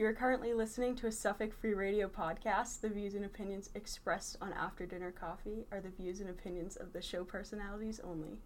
[0.00, 2.80] You are currently listening to a Suffolk Free Radio podcast.
[2.80, 6.94] The views and opinions expressed on After Dinner Coffee are the views and opinions of
[6.94, 8.38] the show personalities only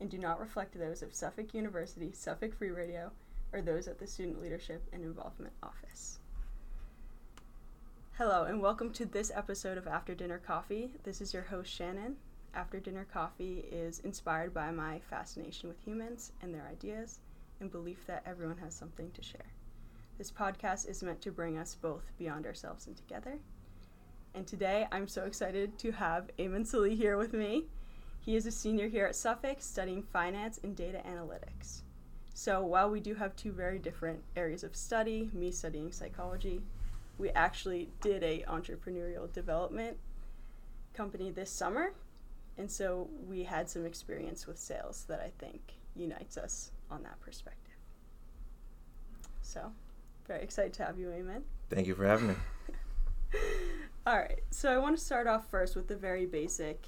[0.00, 3.10] and do not reflect those of Suffolk University, Suffolk Free Radio,
[3.54, 6.18] or those at the Student Leadership and Involvement Office.
[8.18, 10.92] Hello, and welcome to this episode of After Dinner Coffee.
[11.04, 12.16] This is your host, Shannon.
[12.52, 17.20] After Dinner Coffee is inspired by my fascination with humans and their ideas
[17.60, 19.46] and belief that everyone has something to share.
[20.18, 23.38] This podcast is meant to bring us both beyond ourselves and together.
[24.34, 27.66] And today I'm so excited to have Eamon Salih here with me.
[28.18, 31.82] He is a senior here at Suffolk studying finance and data analytics.
[32.34, 36.62] So while we do have two very different areas of study, me studying psychology,
[37.16, 39.98] we actually did a entrepreneurial development
[40.94, 41.92] company this summer.
[42.56, 47.20] And so we had some experience with sales that I think unites us on that
[47.20, 47.76] perspective.
[49.42, 49.70] So
[50.28, 51.42] very excited to have you, Amen.
[51.70, 52.34] Thank you for having me.
[54.06, 56.86] All right, so I want to start off first with the very basic.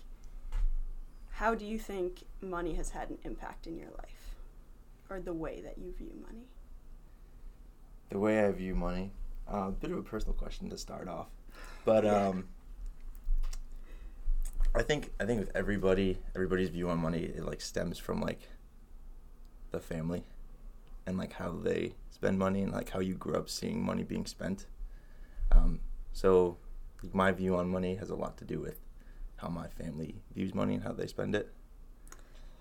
[1.30, 4.36] How do you think money has had an impact in your life,
[5.08, 6.44] or the way that you view money?
[8.10, 9.12] The way I view money,
[9.52, 11.28] uh, a bit of a personal question to start off,
[11.84, 12.44] but um,
[14.74, 18.40] I think I think with everybody, everybody's view on money, it like stems from like
[19.70, 20.24] the family,
[21.06, 24.26] and like how they spend money and like how you grew up seeing money being
[24.26, 24.66] spent.
[25.52, 25.80] Um,
[26.12, 26.58] so
[27.12, 28.78] my view on money has a lot to do with
[29.36, 31.52] how my family views money and how they spend it.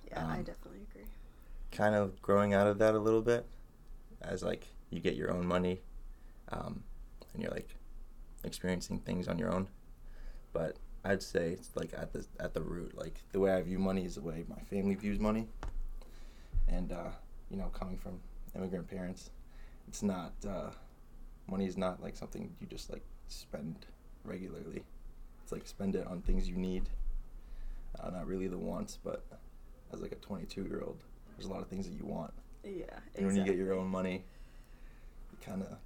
[0.09, 1.05] Yeah, um, I definitely agree.
[1.71, 3.45] Kind of growing out of that a little bit,
[4.21, 5.81] as like you get your own money,
[6.51, 6.83] um,
[7.33, 7.75] and you're like
[8.43, 9.67] experiencing things on your own.
[10.51, 13.77] But I'd say it's like at the at the root, like the way I view
[13.77, 15.47] money is the way my family views money,
[16.67, 17.11] and uh,
[17.49, 18.19] you know, coming from
[18.55, 19.29] immigrant parents,
[19.87, 20.71] it's not uh,
[21.47, 23.85] money is not like something you just like spend
[24.23, 24.83] regularly.
[25.43, 26.89] It's like spend it on things you need,
[27.99, 29.23] uh, not really the wants, but
[29.91, 30.97] as like a 22 year old,
[31.35, 32.33] there's a lot of things that you want.
[32.63, 32.99] Yeah, exactly.
[33.17, 34.23] And when you get your own money,
[35.31, 35.77] you kind of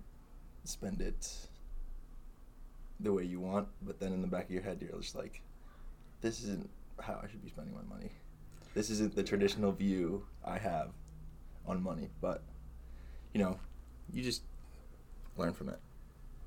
[0.65, 1.29] spend it
[2.99, 5.41] the way you want, but then in the back of your head, you're just like,
[6.21, 6.69] this isn't
[6.99, 8.11] how I should be spending my money.
[8.73, 10.89] This isn't the traditional view I have
[11.67, 12.41] on money, but
[13.33, 13.59] you know,
[14.11, 14.43] you just
[15.37, 15.79] learn from it.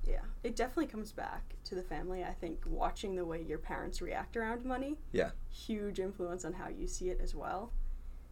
[0.04, 2.22] Yeah, it definitely comes back to the family.
[2.22, 4.96] I think watching the way your parents react around money.
[5.12, 5.30] Yeah.
[5.50, 7.72] Huge influence on how you see it as well.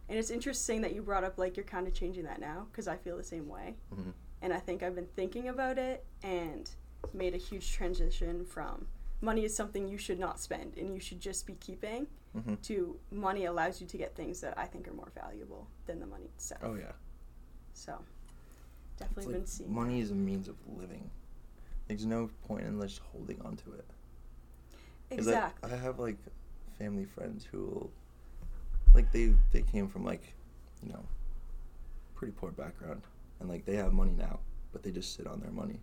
[0.07, 2.87] And it's interesting that you brought up like you're kind of changing that now because
[2.87, 3.75] I feel the same way.
[3.93, 4.11] Mm-hmm.
[4.41, 6.69] And I think I've been thinking about it and
[7.13, 8.87] made a huge transition from
[9.21, 12.55] money is something you should not spend and you should just be keeping mm-hmm.
[12.55, 16.05] to money allows you to get things that I think are more valuable than the
[16.05, 16.61] money itself.
[16.63, 16.91] Oh yeah.
[17.73, 17.97] So
[18.97, 19.73] definitely like been seeing.
[19.73, 21.09] Money is a means of living.
[21.87, 23.85] There's no point in just holding on to it.
[25.11, 25.69] Exactly.
[25.69, 26.17] I, I have like
[26.79, 27.91] family friends who will,
[28.93, 30.33] like they they came from like,
[30.81, 31.05] you know,
[32.15, 33.03] pretty poor background,
[33.39, 34.39] and like they have money now,
[34.71, 35.79] but they just sit on their money,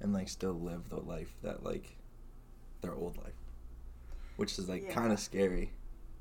[0.00, 1.96] and like still live the life that like,
[2.80, 3.34] their old life,
[4.36, 4.92] which is like yeah.
[4.92, 5.72] kind of scary.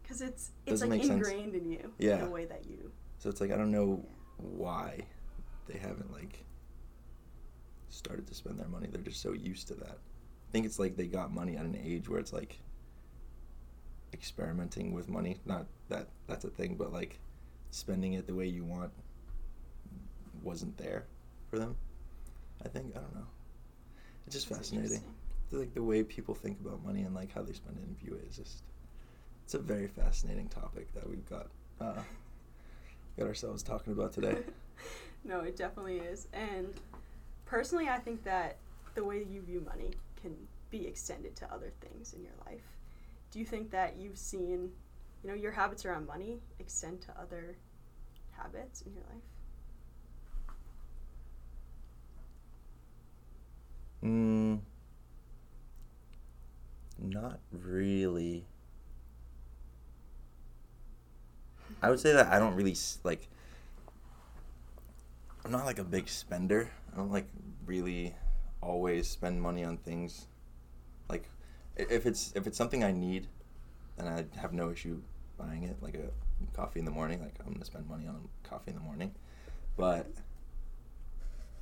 [0.01, 1.63] Because it's it's Doesn't like ingrained sense.
[1.63, 1.94] in you.
[1.97, 2.15] Yeah.
[2.15, 2.91] in The way that you.
[3.19, 4.45] So it's like I don't know yeah.
[4.57, 5.05] why
[5.68, 6.44] they haven't like
[7.90, 8.88] started to spend their money.
[8.91, 9.97] They're just so used to that.
[9.97, 12.59] I think it's like they got money at an age where it's like
[14.13, 15.40] experimenting with money.
[15.46, 17.19] Not that that's a thing, but like
[17.72, 18.91] spending it the way you want
[20.41, 21.06] wasn't there
[21.50, 21.75] for them.
[22.63, 23.28] I think I don't know.
[24.25, 25.03] It's just that's fascinating.
[25.51, 28.16] Like the way people think about money and like how they spend it and view
[28.16, 28.63] it is just
[29.44, 31.47] it's a very fascinating topic that we've got
[31.80, 32.01] uh,
[33.18, 34.38] got ourselves talking about today.
[35.23, 36.28] no, it definitely is.
[36.34, 36.73] And
[37.45, 38.57] personally, I think that
[38.95, 39.91] the way you view money
[40.22, 40.35] can
[40.69, 42.66] be extended to other things in your life.
[43.31, 44.72] Do you think that you've seen,
[45.23, 47.56] you know, your habits around money extend to other
[48.31, 49.23] habits in your life?
[54.03, 54.59] Mm,
[57.00, 58.45] not really.
[61.81, 63.27] I would say that I don't really like
[65.45, 66.69] I'm not like a big spender.
[66.94, 67.28] I don't like
[67.66, 68.16] really
[68.62, 70.28] always spend money on things.
[71.10, 71.25] Like
[71.75, 73.28] if it's if it's something I need,
[73.98, 75.01] then I have no issue
[75.38, 75.78] buying it.
[75.81, 78.84] Like a coffee in the morning, like I'm gonna spend money on coffee in the
[78.84, 79.13] morning.
[79.75, 80.07] But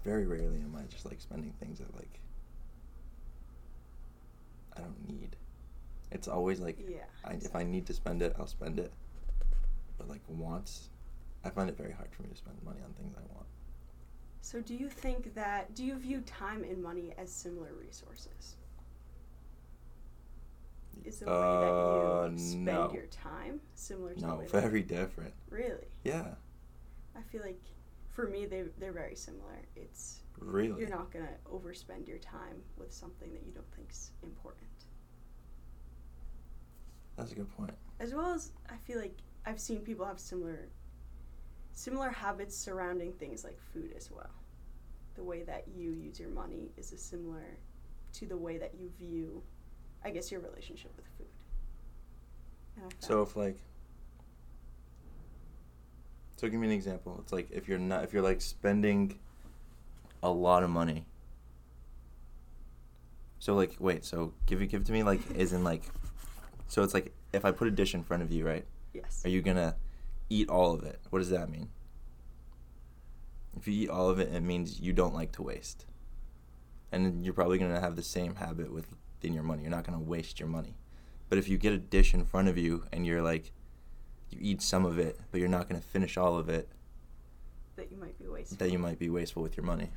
[0.03, 2.19] very rarely am I just like spending things that like
[4.77, 5.35] I don't need.
[6.11, 8.91] It's always like yeah, I, if I need to spend it, I'll spend it.
[9.97, 10.89] But like wants,
[11.43, 13.47] I find it very hard for me to spend money on things I want.
[14.41, 18.55] So, do you think that, do you view time and money as similar resources?
[21.05, 22.91] Is the way Uh, that you spend no.
[22.93, 25.33] your time similar to the No, very different.
[25.49, 25.87] Really?
[26.03, 26.35] Yeah,
[27.15, 27.61] I feel like
[28.09, 29.61] for me, they, they're very similar.
[29.75, 30.79] It's, really.
[30.81, 34.67] you're not going to overspend your time with something that you don't think's important.
[37.15, 37.73] That's a good point.
[37.99, 40.69] as well as I feel like I've seen people have similar
[41.81, 44.29] similar habits surrounding things like food as well.
[45.15, 47.57] The way that you use your money is a similar
[48.13, 49.41] to the way that you view
[50.03, 51.27] I guess your relationship with food.
[52.75, 53.57] And I found- So if like,
[56.37, 57.19] so give me an example.
[57.21, 59.19] It's like if you're not, if you're like spending
[60.23, 61.05] a lot of money.
[63.39, 64.05] So like, wait.
[64.05, 65.03] So give it, give it to me.
[65.03, 65.83] Like, is in like,
[66.67, 68.65] so it's like if I put a dish in front of you, right?
[68.93, 69.21] yes.
[69.23, 69.75] Are you gonna
[70.31, 70.99] eat all of it?
[71.09, 71.69] What does that mean?
[73.57, 75.85] If you eat all of it, it means you don't like to waste.
[76.91, 79.63] And you're probably gonna have the same habit within your money.
[79.63, 80.75] You're not gonna waste your money.
[81.29, 83.51] But if you get a dish in front of you and you're like,
[84.29, 86.69] you eat some of it, but you're not gonna finish all of it,
[87.75, 88.57] that you might be wasting.
[88.57, 89.89] that you might be wasteful with your money.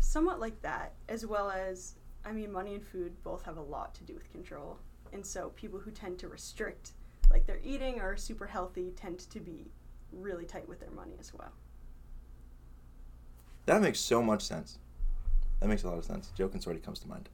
[0.00, 1.94] Somewhat like that, as well as
[2.24, 4.78] I mean money and food both have a lot to do with control.
[5.12, 6.92] And so people who tend to restrict
[7.32, 9.70] like they're eating or are super healthy tend to be
[10.12, 11.52] really tight with their money as well.
[13.66, 14.78] That makes so much sense.
[15.60, 16.30] That makes a lot of sense.
[16.36, 17.28] Joe Consorti comes to mind.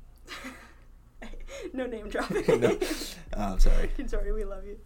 [1.73, 2.45] no name dropping.
[2.61, 2.79] No.
[3.37, 3.91] Oh, I'm sorry.
[4.07, 4.79] Sorry, we love you.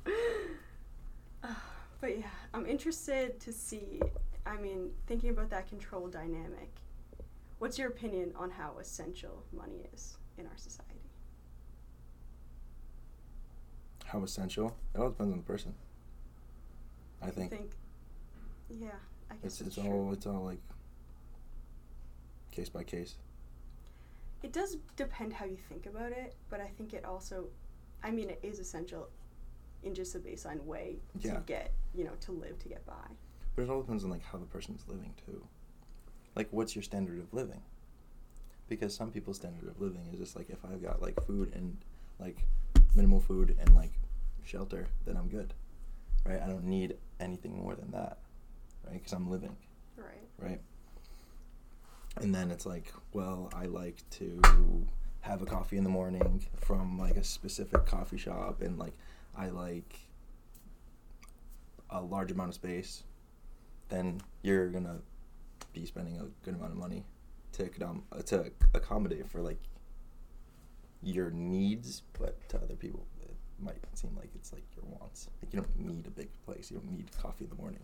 [1.43, 1.49] Uh,
[2.01, 4.01] but yeah, I'm interested to see.
[4.45, 6.71] I mean, thinking about that control dynamic,
[7.61, 10.92] what's your opinion on how essential money is in our society?
[14.13, 14.77] How essential?
[14.95, 15.73] It all depends on the person.
[17.23, 17.71] I you think.
[18.69, 18.89] Yeah,
[19.31, 19.85] I guess It's it's true.
[19.91, 20.59] all it's all like
[22.51, 23.15] case by case.
[24.43, 27.47] It does depend how you think about it, but I think it also,
[28.03, 29.09] I mean, it is essential
[29.83, 31.41] in just a baseline way to Yeah.
[31.47, 33.09] get, you know, to live, to get by.
[33.57, 35.43] But it all depends on like how the person's living too.
[36.37, 37.63] Like what's your standard of living?
[38.69, 41.79] Because some people's standard of living is just like if I've got like food and
[42.19, 42.45] like
[42.95, 43.93] minimal food and like
[44.45, 45.55] shelter, then I'm good.
[46.25, 46.41] Right?
[46.41, 48.19] I don't need anything more than that.
[48.89, 49.03] Right?
[49.03, 49.57] Cuz I'm living,
[49.97, 50.29] Right.
[50.39, 50.61] right?
[52.21, 54.87] And then it's like, well, I like to
[55.23, 58.93] have a coffee in the morning from like a specific coffee shop and like
[59.37, 60.01] I like
[61.91, 63.05] a large amount of space,
[63.89, 64.99] then you're gonna
[65.73, 67.05] be spending a good amount of money
[67.53, 69.61] to accom- to accommodate for like
[71.03, 73.05] your needs, but to other people
[73.63, 75.29] might seem like it's like your wants.
[75.43, 76.71] Like you don't need a big place.
[76.71, 77.81] You don't need coffee in the morning.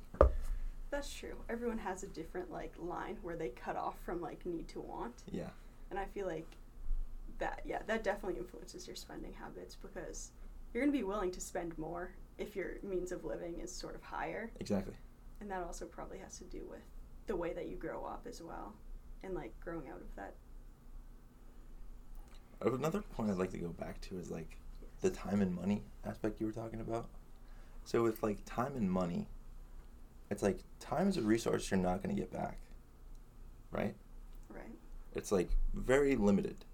[0.90, 1.36] That's true.
[1.48, 5.22] Everyone has a different like line where they cut off from like need to want.
[5.30, 5.50] Yeah.
[5.90, 6.46] And I feel like
[7.38, 10.32] that yeah, that definitely influences your spending habits because
[10.72, 13.94] you're going to be willing to spend more if your means of living is sort
[13.94, 14.50] of higher.
[14.60, 14.94] Exactly.
[15.40, 16.82] And that also probably has to do with
[17.26, 18.74] the way that you grow up as well
[19.22, 20.34] and like growing out of that.
[22.60, 24.58] Another point I'd like to go back to is like
[25.00, 27.08] the time and money aspect you were talking about.
[27.84, 29.26] So with like time and money,
[30.30, 32.58] it's like time is a resource you're not going to get back.
[33.70, 33.94] Right?
[34.48, 34.78] Right.
[35.14, 36.64] It's like very limited.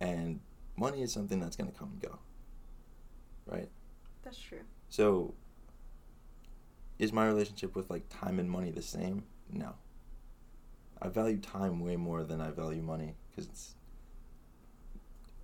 [0.00, 0.40] And
[0.76, 2.18] money is something that's going to come and go.
[3.46, 3.68] Right?
[4.22, 4.60] That's true.
[4.88, 5.34] So
[6.98, 9.24] is my relationship with like time and money the same?
[9.50, 9.74] No.
[11.00, 13.74] I value time way more than I value money because it's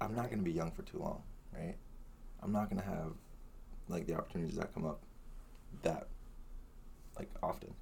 [0.00, 1.22] I'm not going to be young for too long,
[1.52, 1.76] right?
[2.42, 3.12] I'm not going to have
[3.88, 5.00] like the opportunities that come up
[5.82, 6.08] that
[7.16, 7.74] like often.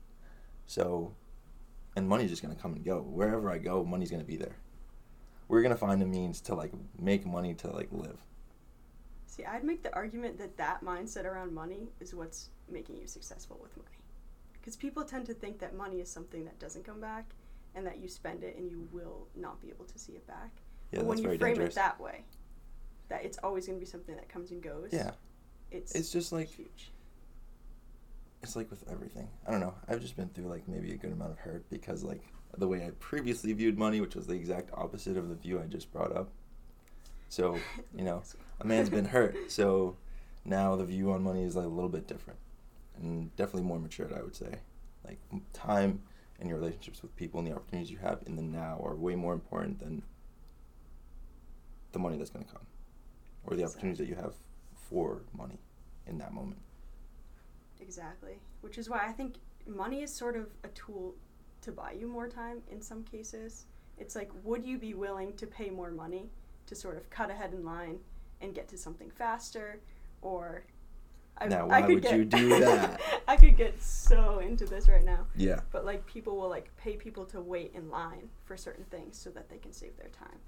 [0.66, 1.14] So
[1.96, 3.00] and money's just going to come and go.
[3.00, 4.56] Wherever I go, money's going to be there.
[5.48, 8.18] We're going to find a means to like make money to like live.
[9.26, 13.58] See, I'd make the argument that that mindset around money is what's making you successful
[13.62, 13.98] with money.
[14.52, 17.34] Because people tend to think that money is something that doesn't come back
[17.74, 20.50] and that you spend it and you will not be able to see it back.
[20.92, 21.74] Yeah, but when you frame dangerous.
[21.74, 22.24] it that way,
[23.08, 25.12] that it's always going to be something that comes and goes, Yeah.
[25.70, 26.92] it's, It's just like huge.
[28.42, 29.28] it's like with everything.
[29.46, 29.74] I don't know.
[29.88, 32.22] I've just been through like maybe a good amount of hurt because like
[32.56, 35.66] the way I previously viewed money, which was the exact opposite of the view I
[35.66, 36.30] just brought up.
[37.28, 37.58] So,
[37.96, 38.22] you know,
[38.60, 39.50] a man's been hurt.
[39.50, 39.96] So
[40.44, 42.38] now the view on money is like a little bit different
[42.96, 44.54] and definitely more matured, I would say.
[45.04, 45.18] Like
[45.52, 46.00] time
[46.40, 49.14] and your relationships with people and the opportunities you have in the now are way
[49.14, 50.02] more important than
[51.94, 52.66] the money that's going to come
[53.46, 54.34] or the opportunities that you have
[54.90, 55.58] for money
[56.06, 56.60] in that moment.
[57.80, 58.38] Exactly.
[58.60, 59.36] Which is why I think
[59.66, 61.14] money is sort of a tool
[61.62, 63.64] to buy you more time in some cases.
[63.96, 66.28] It's like, would you be willing to pay more money
[66.66, 67.98] to sort of cut ahead in line
[68.40, 69.80] and get to something faster?
[70.20, 70.64] Or
[71.38, 73.00] I, Now, I why could would get- you do that?
[73.28, 75.26] I could get so into this right now.
[75.36, 75.60] Yeah.
[75.70, 79.30] But like people will like pay people to wait in line for certain things so
[79.30, 80.38] that they can save their time.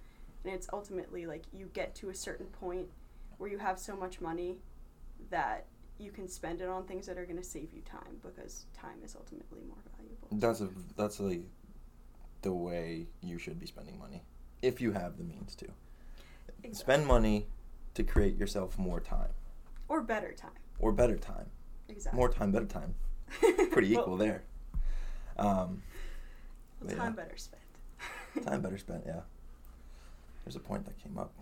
[0.46, 2.86] And it's ultimately like you get to a certain point
[3.38, 4.58] where you have so much money
[5.28, 5.66] that
[5.98, 8.98] you can spend it on things that are going to save you time because time
[9.04, 10.28] is ultimately more valuable.
[10.30, 11.42] That's a that's like
[12.42, 14.22] the way you should be spending money
[14.62, 15.66] if you have the means to.
[16.72, 17.48] Spend money
[17.94, 19.30] to create yourself more time
[19.88, 20.50] or better time.
[20.78, 21.46] or better time.
[21.88, 22.16] Exactly.
[22.16, 22.94] More time, better time.
[23.72, 24.44] Pretty Well- equal there.
[25.38, 25.82] Um,
[26.80, 26.96] well, yeah.
[26.98, 27.62] time better spent.
[28.44, 29.22] time better spent, yeah.
[30.46, 31.32] There's a point that came up.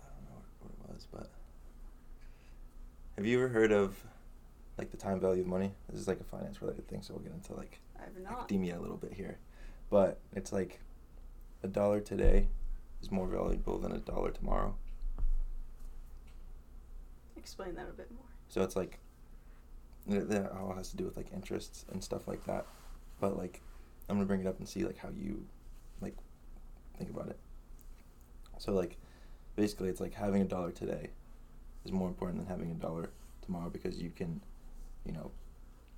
[0.00, 1.30] I don't know what it was, but
[3.16, 3.96] have you ever heard of
[4.76, 5.70] like the time value of money?
[5.88, 8.40] This is like a finance related thing, so we'll get into like I have not.
[8.40, 9.38] academia a little bit here.
[9.90, 10.80] But it's like
[11.62, 12.48] a dollar today
[13.00, 14.74] is more valuable than a dollar tomorrow.
[17.36, 18.26] Explain that a bit more.
[18.48, 18.98] So it's like
[20.08, 22.66] that all has to do with like interests and stuff like that.
[23.20, 23.60] But like
[24.08, 25.46] I'm gonna bring it up and see like how you
[26.00, 26.16] like
[26.98, 27.38] think about it.
[28.62, 28.96] So like
[29.56, 31.10] basically it's like having a dollar today
[31.84, 33.10] is more important than having a dollar
[33.44, 34.40] tomorrow because you can,
[35.04, 35.32] you know,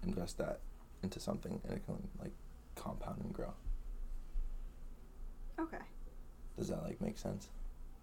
[0.03, 0.61] invest that
[1.03, 2.33] into something and it can like
[2.75, 3.53] compound and grow.
[5.61, 5.85] Okay.
[6.57, 7.49] Does that like make sense?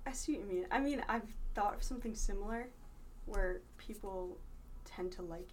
[0.06, 0.68] I see what you mean.
[0.70, 2.68] I mean, I've thought of something similar
[3.26, 4.38] where people
[4.86, 5.50] tend to like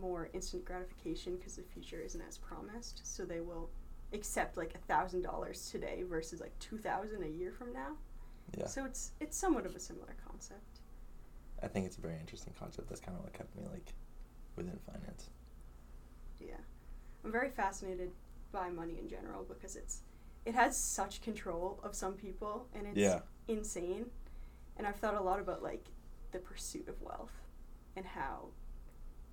[0.00, 3.02] more instant gratification because the future isn't as promised.
[3.04, 3.70] So they will
[4.12, 7.92] accept like a thousand dollars today versus like two thousand a year from now.
[8.56, 8.66] Yeah.
[8.66, 10.80] So it's it's somewhat of a similar concept.
[11.62, 12.88] I think it's a very interesting concept.
[12.88, 13.94] That's kind of what kept me like
[14.56, 15.30] within finance.
[16.40, 16.56] Yeah.
[17.24, 18.10] I'm very fascinated
[18.50, 20.02] by money in general because it's
[20.44, 23.20] it has such control of some people and it's Yeah.
[23.48, 24.06] insane.
[24.76, 25.86] And I've thought a lot about like
[26.32, 27.32] the pursuit of wealth
[27.96, 28.48] and how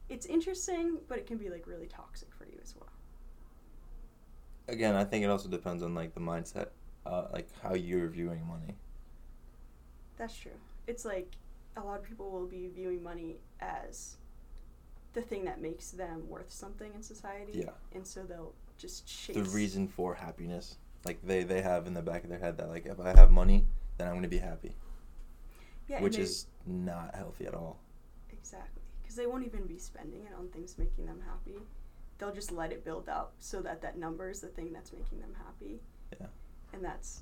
[0.08, 2.90] it's interesting, but it can be like really toxic for you as well.
[4.68, 6.70] Again, I think it also depends on like the mindset,
[7.06, 8.76] uh, like how you're viewing money.
[10.20, 10.52] That's true.
[10.86, 11.32] It's like
[11.76, 14.18] a lot of people will be viewing money as
[15.14, 17.54] the thing that makes them worth something in society.
[17.56, 17.72] Yeah.
[17.96, 22.02] And so they'll just chase The reason for happiness, like they they have in the
[22.02, 23.66] back of their head that like if I have money,
[23.98, 24.76] then I'm gonna be happy,
[25.88, 27.80] yeah, which is not healthy at all.
[28.32, 28.84] Exactly.
[29.02, 31.60] Because they won't even be spending it on things making them happy.
[32.18, 35.22] They'll just let it build up so that that number is the thing that's making
[35.22, 35.80] them happy.
[36.20, 36.28] Yeah.
[36.74, 37.22] And that's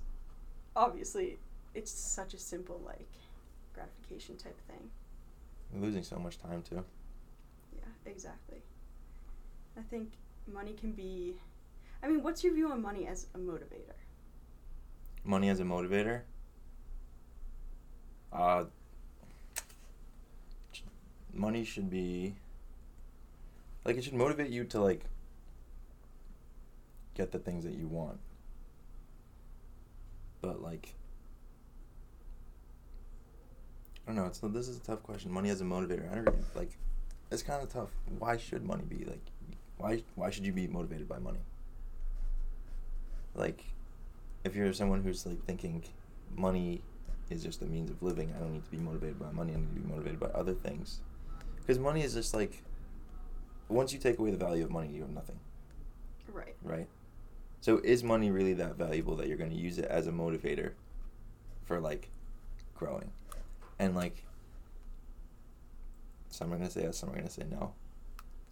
[0.75, 1.39] obviously,
[1.77, 3.07] it's such a simple, like,
[3.73, 4.89] gratification type thing.
[5.71, 6.83] You're losing so much time too.
[7.75, 8.61] Yeah, exactly.
[9.77, 10.13] I think
[10.51, 11.35] money can be.
[12.01, 13.97] I mean, what's your view on money as a motivator?
[15.23, 16.21] Money as a motivator.
[18.33, 18.65] Uh,
[21.33, 22.35] money should be
[23.85, 25.05] like it should motivate you to like
[27.13, 28.19] get the things that you want.
[30.41, 30.93] But like
[34.07, 35.31] I don't know, it's this is a tough question.
[35.31, 36.09] Money as a motivator.
[36.09, 36.71] I don't really- like
[37.29, 37.91] it's kind of tough.
[38.19, 39.25] Why should money be like
[39.77, 41.39] why why should you be motivated by money?
[43.35, 43.63] Like
[44.43, 45.83] if you're someone who's like thinking
[46.35, 46.81] money
[47.29, 49.53] is just a means of living, I don't need to be motivated by money.
[49.53, 51.01] I need to be motivated by other things.
[51.57, 52.63] Because money is just like
[53.67, 55.37] once you take away the value of money, you have nothing,
[56.31, 56.55] Right.
[56.63, 56.87] right?
[57.59, 60.71] So is money really that valuable that you're going to use it as a motivator
[61.65, 62.07] for like
[62.75, 63.11] growing?
[63.79, 64.23] And like
[66.29, 67.73] some are to say yes, some are going to say no.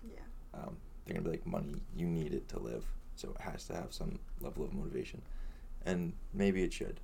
[0.03, 0.19] Yeah.
[0.53, 2.83] Um, they're going to be like money, you need it to live.
[3.15, 5.21] So it has to have some level of motivation.
[5.85, 6.99] And maybe it should.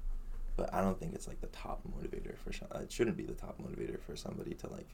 [0.57, 3.33] But I don't think it's like the top motivator for some, it shouldn't be the
[3.33, 4.89] top motivator for somebody to like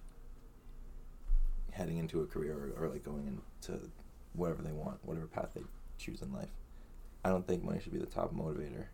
[1.72, 3.80] heading into a career or, or like going into
[4.34, 5.62] whatever they want, whatever path they
[5.98, 6.50] choose in life.
[7.24, 8.86] I don't think money should be the top motivator.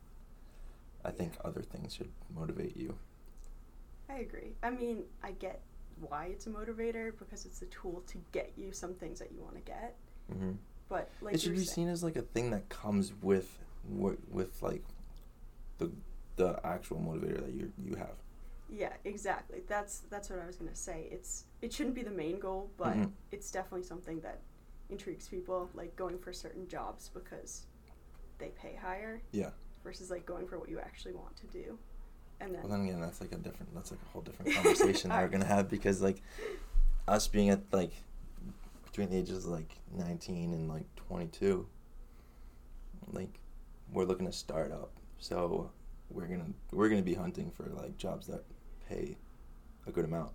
[1.04, 2.96] I think other things should motivate you.
[4.10, 4.54] I agree.
[4.62, 5.62] I mean, I get
[6.00, 9.42] why it's a motivator because it's a tool to get you some things that you
[9.42, 9.96] want to get.
[10.32, 10.52] Mm-hmm.
[10.90, 13.58] But like it should be saying- seen as like a thing that comes with
[13.90, 14.84] wi- with like
[15.78, 15.92] the
[16.36, 18.16] the actual motivator that you you have.
[18.70, 19.62] Yeah, exactly.
[19.68, 21.08] That's that's what I was gonna say.
[21.12, 23.12] It's it shouldn't be the main goal, but Mhm.
[23.32, 24.42] it's definitely something that
[24.90, 27.66] intrigues people, like going for certain jobs because
[28.40, 29.52] they pay higher Yeah.
[29.84, 31.78] versus like going for what you actually want to do.
[32.44, 35.10] And then, Well, then again, that's like a different that's like a whole different conversation
[35.10, 36.22] that we're gonna have because like
[37.08, 37.94] us being at like
[38.86, 41.66] between the ages of like 19 and like 22
[43.12, 43.40] like
[43.92, 45.70] we're looking to start up, so
[46.10, 48.44] we're gonna we're gonna be hunting for like jobs that
[48.90, 49.16] pay
[49.88, 50.32] a good amount.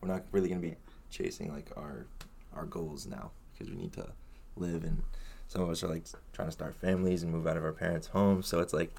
[0.00, 0.76] We're not really gonna be
[1.10, 2.06] chasing like our
[2.54, 4.08] our goals now because we need to
[4.56, 5.02] live and
[5.48, 8.08] some of us are like trying to start families and move out of our parents'
[8.08, 8.46] homes.
[8.46, 8.94] So it's like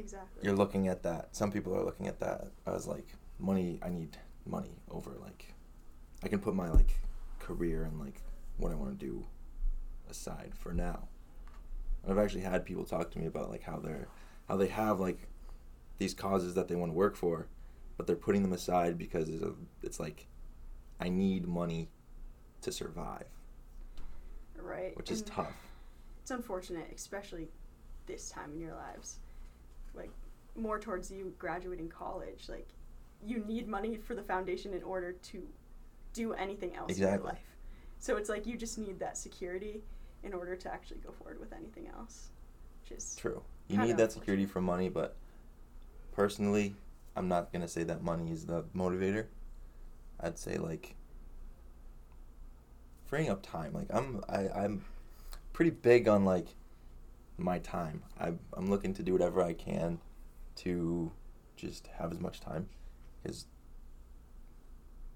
[0.00, 0.42] Exactly.
[0.42, 1.36] you're looking at that.
[1.36, 3.06] Some people are looking at that as like
[3.38, 3.78] money.
[3.82, 4.16] I need
[4.46, 5.54] money over like
[6.22, 6.98] I can put my like
[7.38, 8.22] career and like
[8.56, 9.26] what I want to do
[10.08, 11.08] aside for now.
[12.02, 14.08] And I've actually had people talk to me about like how they're
[14.48, 15.28] how they have like
[15.98, 17.46] these causes that they want to work for,
[17.96, 19.52] but they're putting them aside because it's, a,
[19.82, 20.26] it's like
[20.98, 21.90] I need money
[22.62, 23.26] to survive,
[24.56, 24.96] right.
[24.96, 25.54] which is and tough.
[26.22, 27.48] It's unfortunate, especially
[28.06, 29.18] this time in your lives.
[30.00, 30.10] Like
[30.56, 32.68] more towards you graduating college, like
[33.24, 35.42] you need money for the foundation in order to
[36.12, 37.18] do anything else in Exactly.
[37.18, 37.56] your life.
[37.98, 39.82] So it's like you just need that security
[40.22, 42.30] in order to actually go forward with anything else.
[42.82, 43.42] Which is True.
[43.68, 45.14] You need that security for money, but
[46.12, 46.74] personally,
[47.14, 49.26] I'm not gonna say that money is the motivator.
[50.18, 50.94] I'd say like
[53.06, 53.72] freeing up time.
[53.74, 54.84] Like I'm I, I'm
[55.52, 56.48] pretty big on like
[57.40, 58.02] my time.
[58.18, 59.98] I I'm looking to do whatever I can
[60.56, 61.10] to
[61.56, 62.68] just have as much time
[63.22, 63.46] because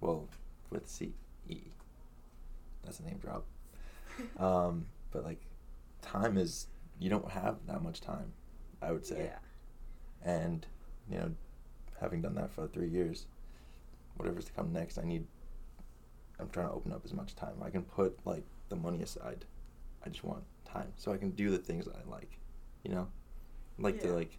[0.00, 0.28] well
[0.70, 1.14] with C
[1.48, 1.60] E
[2.84, 3.44] that's a name drop.
[4.38, 5.40] Um, but like
[6.00, 6.68] time is
[7.00, 8.32] you don't have that much time,
[8.80, 9.24] I would say.
[9.24, 9.38] Yeah.
[10.22, 10.64] And
[11.10, 11.32] you know,
[12.00, 13.26] having done that for three years,
[14.16, 15.26] whatever's to come next, I need.
[16.38, 17.54] I'm trying to open up as much time.
[17.60, 19.44] I can put like the money aside.
[20.06, 22.38] I just want time so I can do the things that I like.
[22.82, 23.08] You know,
[23.78, 24.38] I like to like.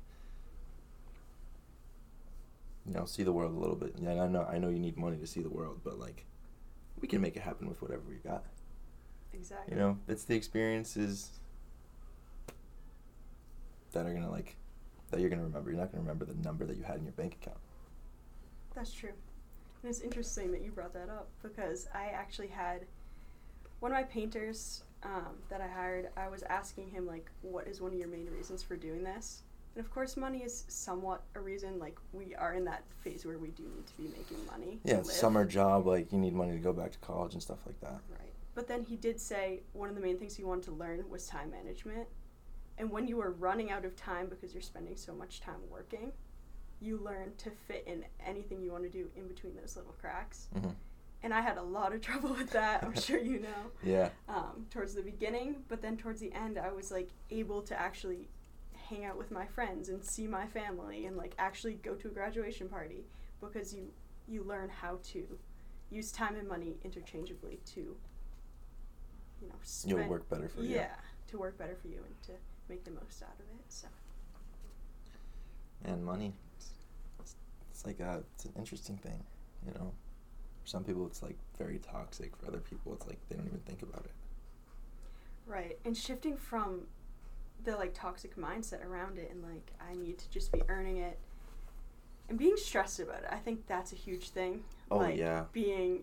[2.88, 3.96] You know, see the world a little bit.
[3.98, 6.26] Yeah, and I know I know you need money to see the world, but like,
[7.02, 8.44] we can make it happen with whatever we got.
[9.34, 9.74] Exactly.
[9.74, 11.32] You know, it's the experiences
[13.92, 14.56] that are gonna like
[15.10, 15.72] that you're gonna remember.
[15.72, 17.58] You're not gonna remember the number that you had in your bank account.
[18.76, 19.14] That's true.
[19.82, 22.86] And it's interesting that you brought that up because I actually had
[23.80, 26.10] one of my painters um, that I hired.
[26.18, 29.44] I was asking him like, "What is one of your main reasons for doing this?"
[29.76, 31.80] And of course, money is somewhat a reason.
[31.80, 34.80] Like we are in that phase where we do need to be making money.
[34.84, 37.80] Yeah, summer job, like you need money to go back to college and stuff like
[37.82, 38.00] that.
[38.10, 38.34] Right.
[38.56, 41.28] But then he did say one of the main things he wanted to learn was
[41.28, 42.08] time management.
[42.78, 46.12] And when you are running out of time because you're spending so much time working,
[46.80, 50.48] you learn to fit in anything you want to do in between those little cracks.
[50.58, 50.70] hmm
[51.26, 54.68] And I had a lot of trouble with that, I'm sure you know, Yeah, um,
[54.70, 55.64] towards the beginning.
[55.68, 58.30] But then towards the end, I was like able to actually
[58.90, 62.12] hang out with my friends and see my family and like actually go to a
[62.12, 63.04] graduation party
[63.42, 63.92] because you
[64.28, 65.26] you learn how to
[65.90, 67.80] use time and money interchangeably to
[69.42, 70.76] you know spend, it'll work better for you.
[70.76, 70.96] yeah
[71.28, 72.32] to work better for you and to
[72.70, 73.88] make the most out of it so
[75.84, 76.70] And money, it's,
[77.20, 77.36] it's,
[77.72, 79.24] it's like a, it's an interesting thing,
[79.66, 79.94] you know.
[80.66, 82.36] For some people, it's like very toxic.
[82.36, 84.12] For other people, it's like they don't even think about it.
[85.46, 86.88] right and shifting from
[87.64, 91.18] the like toxic mindset around it and like i need to just be earning it
[92.30, 95.46] and being stressed about it i think that's a huge thing Oh, like yeah.
[95.52, 96.02] being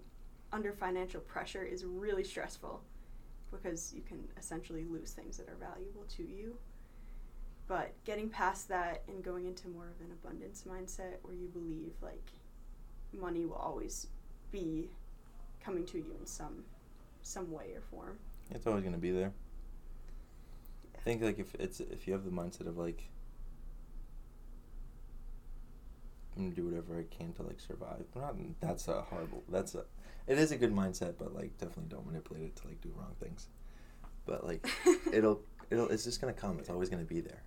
[0.53, 2.81] under financial pressure is really stressful
[3.51, 6.57] because you can essentially lose things that are valuable to you
[7.69, 11.93] but getting past that and going into more of an abundance mindset where you believe
[12.01, 12.31] like
[13.13, 14.07] money will always
[14.53, 14.91] be
[15.65, 16.65] coming to you in some
[17.23, 18.19] some way or form
[18.51, 19.33] It's always gonna be there.
[20.95, 23.09] I think like if it's if you have the mindset of like
[26.37, 28.05] I'm gonna do whatever I can to like survive.
[28.15, 29.43] Not that's a horrible.
[29.49, 29.85] That's a
[30.27, 33.15] it is a good mindset, but like definitely don't manipulate it to like do wrong
[33.21, 33.49] things.
[34.27, 34.67] But like
[35.13, 36.59] it'll it'll it's just gonna come.
[36.59, 37.43] It's always gonna be there.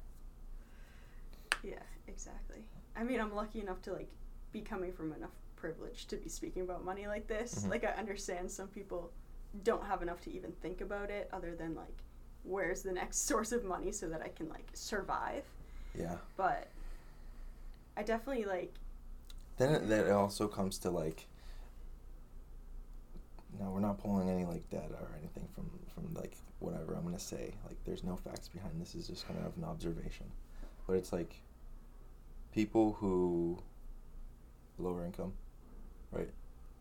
[1.64, 2.64] Yeah, exactly.
[2.96, 4.10] I mean, I'm lucky enough to like
[4.52, 7.64] be coming from enough privilege to be speaking about money like this.
[7.66, 7.70] Mhm.
[7.70, 9.12] Like I understand some people
[9.64, 12.04] don't have enough to even think about it other than like
[12.44, 15.44] where's the next source of money so that I can like survive.
[15.98, 16.18] Yeah.
[16.38, 16.68] But
[17.98, 18.74] I definitely like
[19.58, 21.28] Then it, that also comes to like.
[23.58, 27.18] No, we're not pulling any like data or anything from from like whatever I'm gonna
[27.20, 27.54] say.
[27.66, 28.96] Like, there's no facts behind this.
[28.96, 30.26] Is just kind of an observation,
[30.88, 31.36] but it's like
[32.52, 33.58] people who
[34.78, 35.32] lower income,
[36.16, 36.30] right,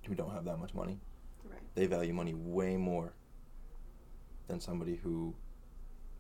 [0.06, 0.98] who don't have that much money,
[1.44, 1.60] right.
[1.74, 3.12] they value money way more
[4.46, 5.34] than somebody who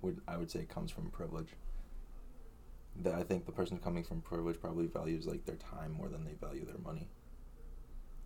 [0.02, 1.50] would I would say comes from privilege.
[3.02, 6.24] That I think the person coming from privilege probably values like their time more than
[6.24, 7.08] they value their money.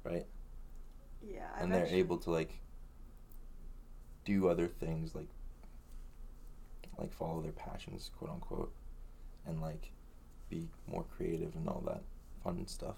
[0.05, 0.27] Right?
[1.27, 1.48] Yeah.
[1.59, 2.61] and I've they're able to like
[4.24, 5.29] do other things like
[6.98, 8.72] like follow their passions, quote unquote,
[9.46, 9.92] and like
[10.51, 12.03] be more creative and all that
[12.42, 12.96] fun stuff.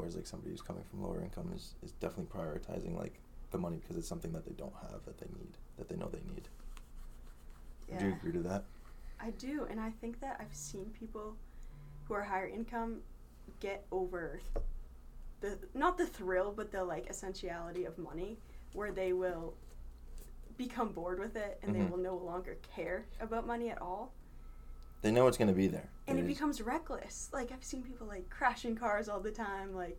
[0.00, 3.76] Whereas like somebody who's coming from lower income is, is definitely prioritizing like the money
[3.76, 6.48] because it's something that they don't have that they need that they know they need.
[7.98, 8.64] Do you agree to that?
[9.20, 11.36] I do, and I think that I've seen people
[12.04, 13.00] who are higher income
[13.58, 14.40] get over
[15.42, 18.38] the not the thrill, but the like essentiality of money,
[18.72, 19.52] where they will
[20.56, 21.78] become bored with it and Mhm.
[21.78, 24.12] they will no longer care about money at all.
[25.02, 25.88] They know it's gonna be there.
[26.06, 27.30] And it becomes reckless.
[27.32, 29.98] Like I've seen people like crashing cars all the time, like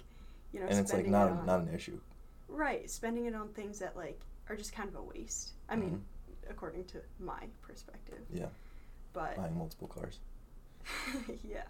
[0.52, 2.00] you know, and it's like not it on, not an issue.
[2.48, 5.52] right, spending it on things that like are just kind of a waste.
[5.70, 6.52] I mean, Mm-hmm.
[6.52, 8.48] according to my perspective, Yeah,
[9.14, 10.20] but buying multiple cars.
[11.44, 11.64] yeah.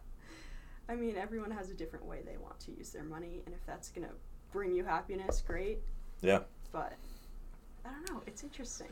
[0.89, 3.63] I mean, everyone has a different way they want to use their money, and if
[3.65, 4.13] that's going to
[4.52, 5.80] bring you happiness, great.
[6.22, 6.39] Yeah.
[6.72, 6.94] But
[7.86, 8.22] I don't know.
[8.26, 8.89] It's interesting.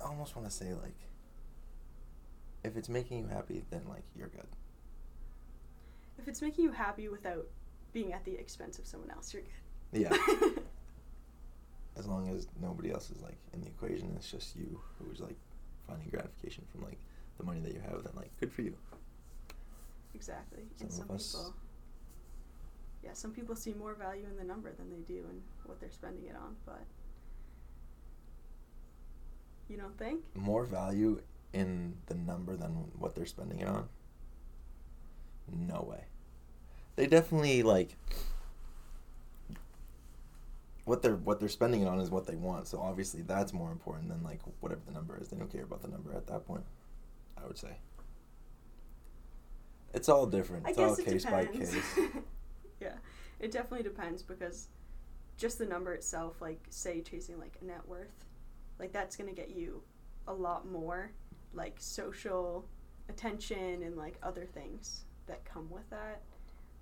[0.00, 0.96] I almost want to say like,
[2.64, 4.46] if it's making you happy, then like you're good.
[6.18, 7.46] If it's making you happy without
[7.92, 10.02] being at the expense of someone else, you're good.
[10.02, 10.16] Yeah.
[11.96, 15.36] as long as nobody else is like in the equation, it's just you who's like
[15.88, 16.98] finding gratification from like
[17.38, 18.04] the money that you have.
[18.04, 18.74] Then like good for you.
[20.14, 20.62] exactly.
[20.80, 21.54] and Some some of us- people.
[23.02, 25.90] Yeah, some people see more value in the number than they do in what they're
[25.90, 26.82] spending it on, but.
[29.70, 30.20] You don't think?
[30.34, 33.88] More value in the number than what they're spending it on.
[35.52, 36.04] No way.
[36.96, 37.96] They definitely like
[40.84, 42.66] what they're what they're spending it on is what they want.
[42.68, 45.28] So obviously that's more important than like whatever the number is.
[45.28, 46.64] They don't care about the number at that point.
[47.42, 47.76] I would say.
[49.92, 50.66] It's all different.
[50.66, 51.50] I It's guess all it case depends.
[51.50, 51.74] by case.
[52.80, 52.94] yeah,
[53.40, 54.68] it definitely depends because
[55.36, 58.24] just the number itself, like say chasing like a net worth,
[58.78, 59.82] like that's gonna get you
[60.28, 61.10] a lot more
[61.54, 62.66] like social
[63.08, 66.22] attention and like other things that come with that.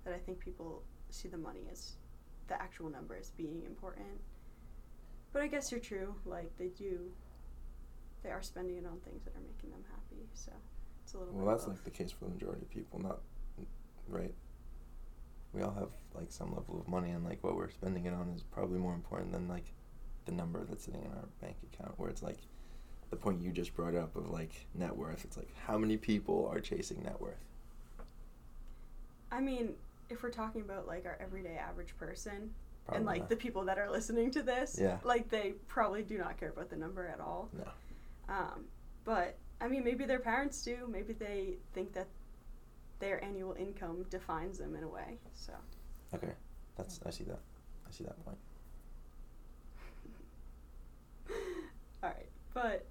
[0.05, 1.93] That I think people see the money as
[2.47, 4.21] the actual number as being important.
[5.33, 6.15] But I guess you're true.
[6.25, 7.11] Like they do,
[8.23, 10.23] they are spending it on things that are making them happy.
[10.33, 10.51] So
[11.03, 11.33] it's a little.
[11.33, 13.19] Well, that's like the case for the majority of people, not
[14.07, 14.33] right.
[15.53, 18.29] We all have like some level of money, and like what we're spending it on
[18.29, 19.73] is probably more important than like
[20.25, 21.93] the number that's sitting in our bank account.
[21.97, 22.37] Where it's like
[23.09, 25.23] the point you just brought up of like net worth.
[25.25, 27.43] It's like how many people are chasing net worth?
[29.31, 29.73] I mean,
[30.09, 32.51] if we're talking about like our everyday average person
[32.85, 33.29] Probably and like not.
[33.29, 34.97] the people that are listening to this, Yeah.
[35.03, 37.49] like they probably do not care about the number at all.
[37.53, 37.67] no.
[38.33, 38.65] Um,
[39.05, 40.87] but I mean, maybe their parents do.
[40.91, 42.07] Maybe they think that
[42.99, 45.17] their annual income defines them in a way.
[45.33, 45.53] So
[46.13, 46.33] Okay,
[46.77, 47.39] that's I see that.
[47.87, 48.37] I see that point.
[52.03, 52.85] all right, but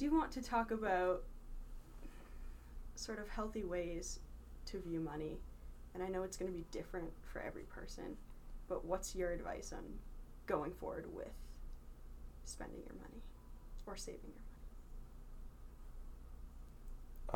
[0.00, 1.24] do want to talk about
[2.94, 4.20] sort of healthy ways
[4.64, 5.36] to view money,
[5.92, 8.16] and I know it's going to be different for every person.
[8.66, 9.84] But what's your advice on
[10.46, 11.34] going forward with
[12.44, 13.20] spending your money
[13.86, 14.40] or saving your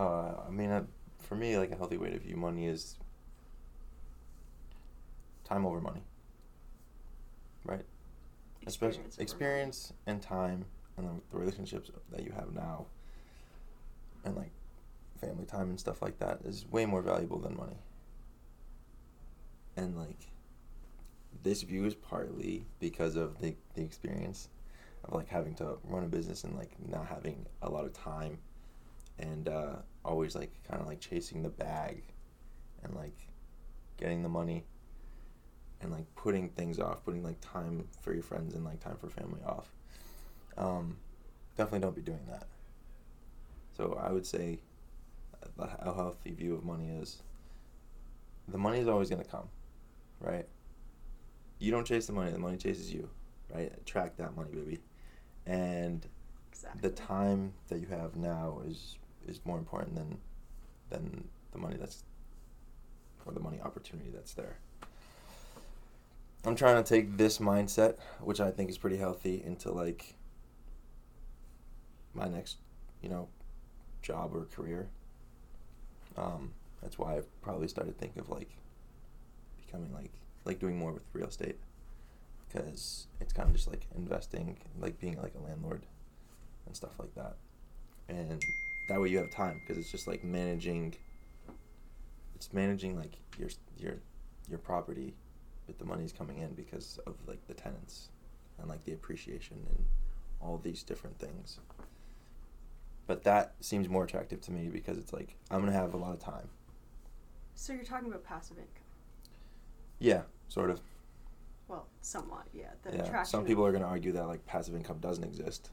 [0.06, 0.38] money?
[0.38, 0.84] Uh, I mean, uh,
[1.18, 2.96] for me, like a healthy way to view money is
[5.44, 6.02] time over money.
[7.62, 7.84] Right.
[8.66, 9.22] Especially over money.
[9.22, 10.64] experience and time
[10.96, 12.86] and then the relationships that you have now,
[14.24, 14.52] and like
[15.20, 17.78] family time and stuff like that is way more valuable than money.
[19.76, 20.28] And like,
[21.42, 24.48] this view is partly because of the the experience
[25.04, 28.38] of like having to run a business and like not having a lot of time
[29.18, 32.02] and uh, always like kind of like chasing the bag
[32.82, 33.16] and like
[33.96, 34.64] getting the money
[35.80, 39.08] and like putting things off putting like time for your friends and like time for
[39.08, 39.73] family off
[40.56, 40.96] um,
[41.56, 42.46] definitely don't be doing that
[43.76, 44.58] so i would say
[45.58, 47.22] a a healthy view of money is
[48.48, 49.48] the money is always going to come
[50.20, 50.46] right
[51.58, 53.08] you don't chase the money the money chases you
[53.54, 54.80] right attract that money baby
[55.46, 56.06] and
[56.52, 56.80] Exactly.
[56.82, 60.18] the time that you have now is is more important than
[60.90, 62.04] than the money that's
[63.26, 64.56] or the money opportunity that's there.
[66.44, 70.14] I'm trying to take this mindset, which I think is pretty healthy, into like
[72.14, 72.56] my next,
[73.02, 73.28] you know,
[74.02, 74.88] job or career.
[76.16, 78.50] Um, that's why I've probably started thinking of like
[79.64, 80.12] becoming like
[80.44, 81.56] like doing more with real estate
[82.54, 85.82] because it's kind of just like investing, like being like a landlord
[86.66, 87.34] and stuff like that.
[88.08, 88.42] And
[88.88, 90.94] that way you have time because it's just like managing.
[92.36, 93.48] It's managing like your
[93.78, 93.94] your
[94.48, 95.14] your property,
[95.66, 98.08] but the money's coming in because of like the tenants,
[98.58, 99.84] and like the appreciation and
[100.40, 101.58] all these different things.
[103.06, 106.14] But that seems more attractive to me because it's like I'm gonna have a lot
[106.14, 106.48] of time.
[107.54, 108.82] So you're talking about passive income.
[109.98, 110.80] Yeah, sort of.
[111.68, 112.70] Well, somewhat, yeah.
[112.82, 113.22] The yeah.
[113.22, 115.70] Some people are gonna argue that like passive income doesn't exist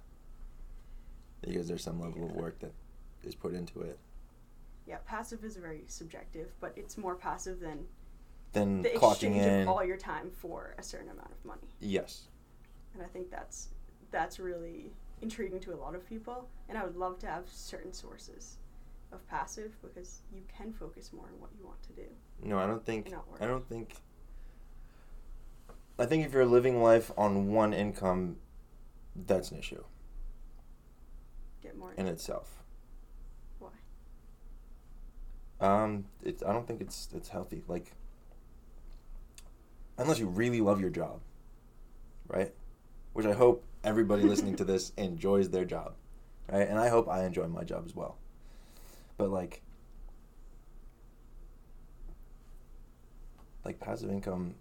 [1.41, 2.73] because there's some level of work that
[3.23, 3.97] is put into it.
[4.85, 7.85] Yeah, passive is very subjective, but it's more passive than
[8.53, 9.61] Then the clocking exchange in.
[9.61, 11.67] of all your time for a certain amount of money.
[11.79, 12.23] yes.
[12.93, 13.69] And I think that's
[14.11, 14.91] that's really
[15.21, 16.47] intriguing to a lot of people.
[16.69, 18.57] And I would love to have certain sources
[19.12, 22.07] of passive because you can focus more on what you want to do.
[22.43, 23.07] No, I don't think.
[23.07, 23.41] And not work.
[23.41, 23.95] I don't think.
[25.99, 28.38] I think if you're living life on one income,
[29.27, 29.84] that's an issue
[31.62, 32.63] Get more in itself.
[33.60, 33.69] why.
[35.60, 36.41] Um, it's.
[36.41, 37.63] I don't think it's it's healthy.
[37.67, 37.91] Like,
[39.97, 41.19] unless you really love your job,
[42.27, 42.51] right?
[43.13, 45.93] Which I hope everybody listening to this enjoys their job,
[46.51, 46.67] right?
[46.67, 48.17] And I hope I enjoy my job as well.
[49.17, 49.61] But like,
[53.65, 54.55] like passive income,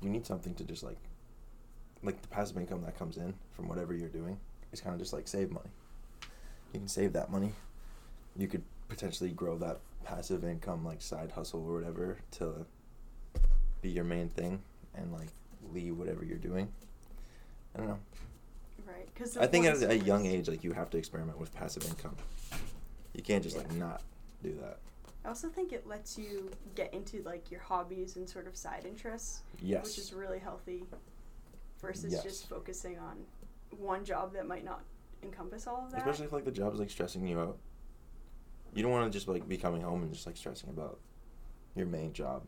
[0.00, 0.98] you need something to just like,
[2.02, 4.38] like the passive income that comes in from whatever you're doing
[4.72, 5.70] is kind of just like save money.
[6.72, 7.52] You can save that money.
[8.36, 12.66] You could potentially grow that passive income like side hustle or whatever to
[13.82, 14.62] be your main thing
[14.94, 15.28] and like
[15.72, 16.68] leave whatever you're doing.
[17.74, 17.98] I don't know.
[18.86, 19.08] Right.
[19.14, 22.16] Because I think at a young age, like you have to experiment with passive income.
[23.14, 24.02] You can't just like not
[24.42, 24.78] do that.
[25.24, 28.84] I also think it lets you get into like your hobbies and sort of side
[28.86, 29.84] interests, Yes.
[29.84, 30.84] which is really healthy
[31.80, 32.22] versus Yes.
[32.24, 33.18] just focusing on
[33.78, 34.82] one job that might not
[35.22, 35.98] encompass all of that.
[35.98, 37.56] Especially if like the job is like stressing you out.
[38.74, 40.98] You don't want to just like be coming home and just like stressing about
[41.76, 42.42] your main job.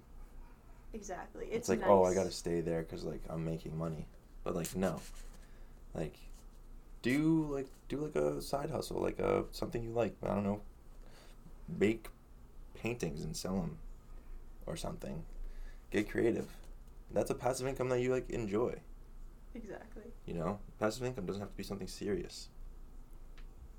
[0.92, 1.46] exactly.
[1.46, 1.88] It's, It's, like, nice.
[1.90, 4.06] oh, I gotta stay there because like I'm making money,
[4.44, 5.00] but like no,
[5.94, 6.14] like
[7.02, 10.14] do like do like a side hustle, like a something you like.
[10.22, 10.60] I don't know,
[11.78, 12.08] make
[12.74, 13.78] paintings and sell them,
[14.66, 15.24] or something.
[15.90, 16.48] Get creative.
[17.10, 18.76] That's a passive income that you like enjoy.
[19.54, 20.02] Exactly.
[20.26, 22.48] You know, passive income doesn't have to be something serious.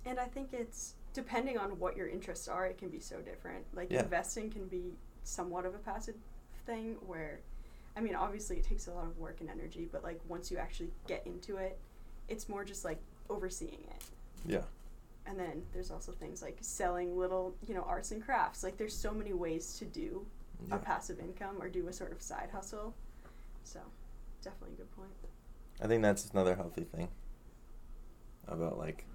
[0.05, 3.65] And I think it's depending on what your interests are, it can be so different.
[3.73, 4.03] Like Yeah.
[4.03, 6.15] investing can be somewhat of a passive
[6.65, 7.39] thing where
[7.95, 10.57] I mean, obviously it takes a lot of work and energy, but like once you
[10.57, 11.79] actually get into it,
[12.27, 14.03] it's more just like overseeing it.
[14.45, 14.63] Yeah.
[15.25, 18.63] And then there's also things like selling little, you know, arts and crafts.
[18.63, 20.25] Like there's so many ways to do
[20.67, 20.75] Yeah.
[20.75, 22.93] a passive income or do a sort of side hustle.
[23.63, 23.79] So,
[24.43, 25.09] definitely a good point.
[25.81, 27.09] I think that's another healthy thing
[28.47, 29.05] about like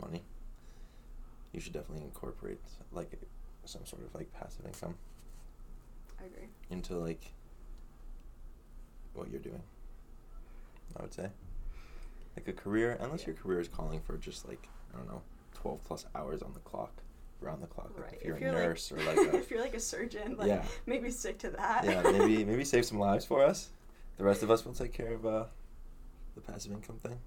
[0.00, 0.22] money.
[1.52, 2.58] You should definitely incorporate
[2.92, 3.12] like
[3.64, 4.96] some sort of like passive income
[6.20, 6.48] I agree.
[6.70, 7.32] into like
[9.20, 9.62] what you're doing.
[10.98, 11.28] I would say
[12.36, 15.22] like a career, unless your career is calling for just like I don't know,
[15.54, 16.92] twelve plus hours on the clock,
[17.42, 17.92] around the clock.
[17.96, 18.18] Like Right.
[18.20, 20.36] if you're if a you're nurse like, or like a if you're like a surgeon,
[20.36, 20.64] like Yeah.
[20.86, 21.84] maybe stick to that.
[21.84, 23.68] yeah, maybe maybe save some lives for us.
[24.18, 25.44] The rest of us will take care of uh,
[26.34, 27.18] the passive income thing.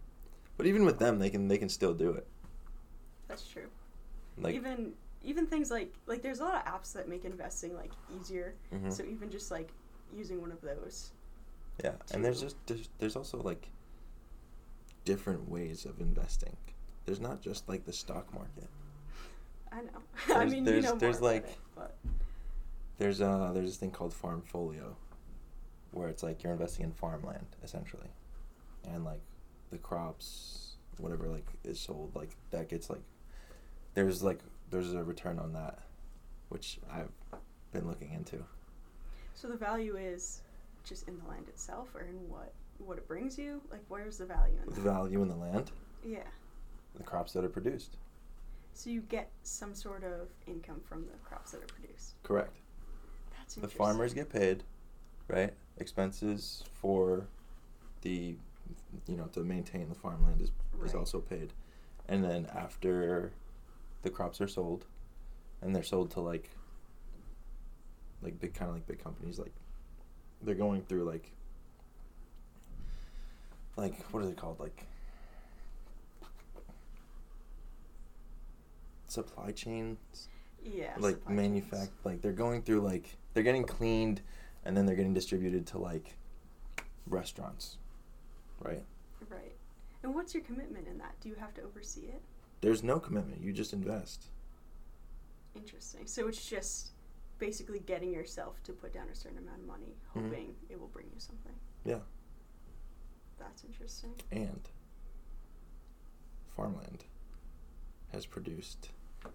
[0.58, 2.27] But even with them, they can they can still do it.
[3.27, 3.67] That's true.
[4.38, 7.91] Like even even things like like there's a lot of apps that make investing like
[8.19, 8.56] easier.
[8.73, 8.91] mhm.
[8.91, 9.69] So even just like
[10.15, 11.12] using one of those.
[11.83, 13.69] Yeah, and there's just there's, there's also like
[15.05, 16.55] different ways of investing.
[17.05, 18.69] There's not just like the stock market.
[19.71, 20.01] I know.
[20.36, 21.95] I mean, there's- you know there's, like- it, but
[22.97, 24.95] There's uh there's this thing called Farmfolio,
[25.91, 28.09] where it's like you're investing in farmland essentially,
[28.88, 29.21] and like
[29.71, 33.01] the crops, whatever like is sold, like that gets like
[33.95, 35.79] there's like there's a return on that,
[36.49, 37.09] which I've
[37.71, 38.45] been looking into.
[39.33, 40.42] so the value is
[40.84, 43.62] just in the land itself or in what what it brings you?
[43.72, 44.82] Like where's the value in The that?
[44.82, 45.72] value in the land,
[46.04, 46.24] Yeah.
[46.96, 47.98] the crops that are produced.
[48.74, 52.15] So you get some sort of income from the crops that are produced.
[52.24, 52.56] Correct.
[53.38, 54.63] That's The farmers get paid,
[55.28, 55.54] right?
[55.78, 57.28] Expenses for
[58.02, 58.36] the,
[59.08, 60.52] you know, to maintain the farmland is,
[60.84, 61.54] is also paid.
[62.10, 63.32] And then after
[64.02, 64.86] the crops are sold,
[65.62, 66.50] and they're sold to like,
[68.22, 69.54] like big, kind of like big companies, like,
[70.45, 71.32] they're going through like,
[73.75, 74.60] like, what are they called?
[74.60, 74.86] Like,
[79.08, 79.97] supply chains?
[80.65, 80.93] Yeah.
[80.97, 84.21] like supply manufact like they're going through like they're getting cleaned
[84.63, 86.15] and then they're getting distributed to like
[87.08, 87.77] restaurants
[88.62, 88.84] right
[89.29, 89.51] Right.
[90.03, 91.15] And what's your commitment in that?
[91.21, 92.21] Do you have to oversee it?
[92.62, 94.27] there's no commitment you just invest
[95.56, 96.08] Interesting.
[96.08, 96.92] So it's just
[97.47, 100.21] basically getting yourself to put down a certain amount of money, Mhm.
[100.29, 101.56] hoping it will bring you something.
[101.84, 101.99] yeah
[103.38, 104.13] That's interesting.
[104.32, 104.69] and
[106.56, 107.03] farmland
[108.13, 108.91] has produced.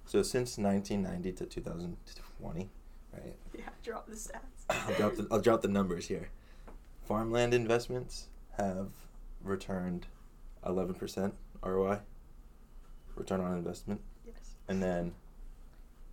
[0.06, 2.70] So since 1990 to 2020,
[3.12, 3.36] right?
[3.58, 4.64] Yeah, drop the stats.
[4.70, 6.28] I'll drop the I'll drop the numbers here.
[7.02, 8.88] Farmland investments have
[9.42, 10.06] returned
[10.64, 12.00] 11% ROI,
[13.16, 14.54] return on investment, Yes.
[14.68, 15.14] and then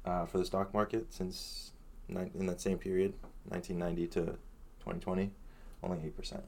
[0.06, 1.72] uh, for the stock market since
[2.10, 3.14] in that same period,
[3.50, 4.20] 1990 to
[4.80, 5.32] 2020,
[5.84, 6.42] only 8%.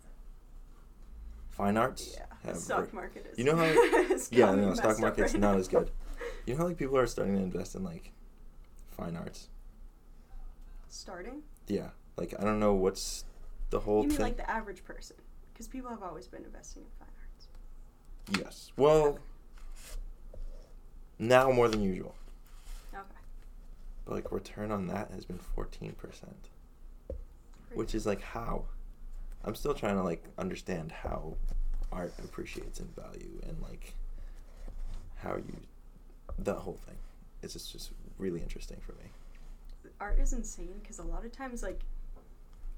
[1.52, 2.54] Fine arts Yeah.
[2.54, 3.38] stock market is.
[3.40, 3.64] You know how
[4.32, 5.58] yeah, no, stock market's right not now.
[5.60, 5.92] as good.
[6.46, 8.12] You know how like people are starting to invest in like
[8.92, 9.50] fine arts.
[10.88, 11.42] Starting?
[11.68, 13.26] Yeah, like I don't know what's
[13.70, 14.26] the whole You mean thing.
[14.26, 15.18] like the average person?
[15.54, 17.48] Because people have always been investing in fine arts.
[18.40, 18.72] yes.
[18.78, 19.20] Well,
[21.20, 22.16] now more than usual.
[24.08, 26.50] But like return on that has been fourteen percent,
[27.74, 28.66] which is like how.
[29.44, 31.36] I'm still trying to like understand how
[31.92, 33.94] art appreciates in value and like
[35.16, 35.58] how you
[36.40, 36.96] the whole thing.
[37.44, 39.92] It's just just really interesting for me.
[40.00, 41.82] art is insane because a lot of times like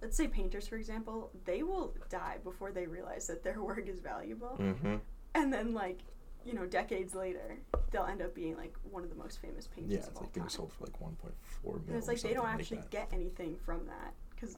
[0.02, 4.00] let's say painters for example they will die before they realize that their work is
[4.00, 4.96] valuable Mm-hmm.
[5.36, 6.00] and then like
[6.46, 7.58] you know decades later
[7.92, 10.48] they'll end up being like one of the most famous painters Yeah, it's like being
[10.50, 11.98] sold for like 1.4 million.
[11.98, 12.90] it's like they don't like actually that.
[12.92, 14.58] get anything from that because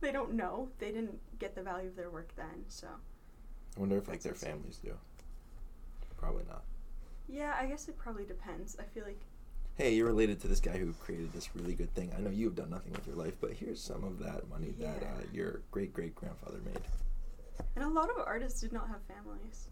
[0.00, 2.86] they don't know they didn't get the value of their work then so
[3.76, 4.94] I wonder if like their families do.
[6.16, 6.62] Probably not.
[7.28, 9.18] yeah i guess it probably depends i feel like
[9.76, 12.10] Hey, you're related to this guy who created this really good thing.
[12.16, 14.74] I know you have done nothing with your life, but here's some of that money
[14.80, 16.80] that uh, your great great grandfather made.
[17.76, 19.68] and a lot of artists did not have families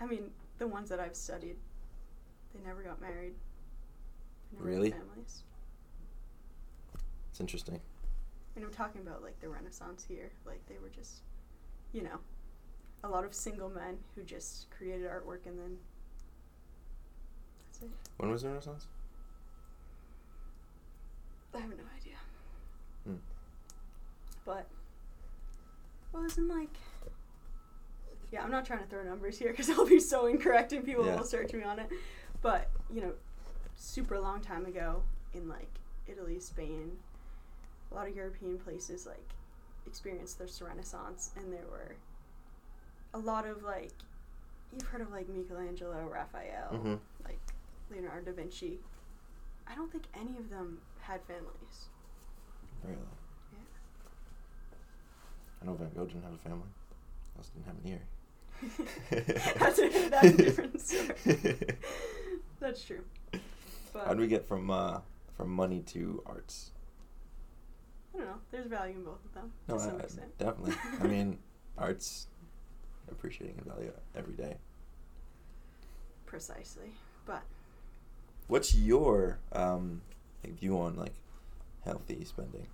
[0.00, 1.56] i mean the ones that i've studied
[2.54, 3.34] they never got married
[4.52, 4.90] never Really?
[4.92, 5.42] families
[7.30, 7.80] It's interesting.
[8.56, 10.32] And I'm talking about like the Renaissance here.
[10.44, 11.22] Like they were just,
[11.92, 12.18] you know,
[13.04, 15.78] a lot of single men who just created artwork and then
[17.72, 17.90] that's it.
[18.18, 18.88] When was the Renaissance?
[21.54, 22.16] I have no idea.
[23.06, 23.14] Hmm.
[24.44, 24.66] But,
[26.12, 26.76] well, isn't like,
[28.32, 31.04] yeah, I'm not trying to throw numbers here because I'll be so incorrect and people
[31.06, 31.16] Yeah.
[31.16, 31.88] will search me on it.
[32.42, 33.12] But, you know,
[33.76, 35.02] super long time ago
[35.34, 35.68] in like
[36.06, 36.92] Italy, Spain,
[37.90, 39.28] a lot of European places like
[39.86, 41.94] experienced this Renaissance and there were
[43.14, 43.92] a lot of like,
[44.72, 46.94] you've heard of like Michelangelo, Raphael, Mm-hmm.
[47.24, 47.38] like
[47.90, 48.78] Leonardo da Vinci.
[49.66, 51.88] I don't think any of them had families.
[52.84, 52.96] Really?
[53.52, 53.58] Yeah.
[55.62, 56.68] I know Van Gogh didn't have a family.
[57.34, 58.00] I Also didn't have an ear.
[59.10, 61.14] That's, a, that's a different story.
[62.60, 63.02] that's true.
[63.92, 65.00] But How do we get from uh,
[65.36, 66.70] from money to arts?
[68.14, 68.34] I don't know.
[68.50, 70.38] There's value in both of them No, to some I- I- extent.
[70.38, 70.74] definitely.
[71.00, 71.38] I mean,
[71.78, 72.26] arts
[73.10, 74.56] appreciating in value every day.
[76.26, 76.92] precisely.
[77.26, 77.42] But
[78.48, 80.02] What's your um,
[80.44, 81.14] view on like
[81.84, 82.66] healthy spending?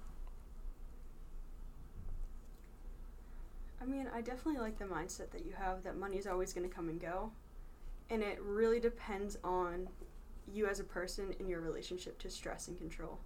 [3.86, 6.74] Mean, I definitely like the mindset that you have that money is always going to
[6.74, 7.32] come and go.
[8.10, 9.88] And it really depends on
[10.52, 13.18] you as a person in your relationship to stress and control.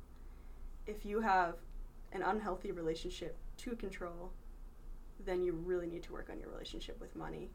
[0.87, 1.57] If you have
[2.13, 4.33] an unhealthy relationship to control,
[5.25, 7.51] then you really need to work on your relationship with money